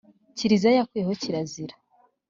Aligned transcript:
Kiriziya 0.37 0.77
yakuye 0.77 1.03
kirazira. 1.21 1.75